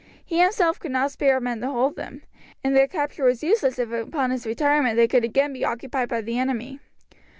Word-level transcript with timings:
He 0.25 0.39
himself 0.39 0.79
could 0.79 0.89
not 0.89 1.11
spare 1.11 1.39
men 1.39 1.61
to 1.61 1.69
hold 1.69 1.95
them, 1.95 2.23
and 2.63 2.75
their 2.75 2.87
capture 2.87 3.23
was 3.23 3.43
useless 3.43 3.77
if 3.77 3.91
upon 3.91 4.31
his 4.31 4.47
retirement 4.47 4.95
they 4.95 5.07
could 5.07 5.23
again 5.23 5.53
be 5.53 5.63
occupied 5.63 6.09
by 6.09 6.21
the 6.21 6.39
enemy. 6.39 6.79